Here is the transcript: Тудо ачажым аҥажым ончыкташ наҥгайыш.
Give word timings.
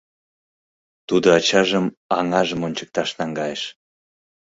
Тудо 1.07 1.27
ачажым 1.37 1.85
аҥажым 2.17 2.61
ончыкташ 2.67 3.09
наҥгайыш. 3.19 3.63